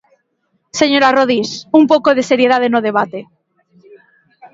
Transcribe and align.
¡Señora 0.79 1.13
Rodís, 1.17 1.49
un 1.79 1.83
pouco 1.91 2.09
de 2.13 2.27
seriedade 2.31 2.67
no 2.73 2.83
debate! 2.87 3.19